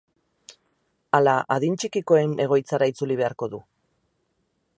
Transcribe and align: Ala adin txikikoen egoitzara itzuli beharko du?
Ala 1.19 1.35
adin 1.57 1.77
txikikoen 1.83 2.35
egoitzara 2.47 2.91
itzuli 2.95 3.19
beharko 3.25 3.55
du? 3.57 3.63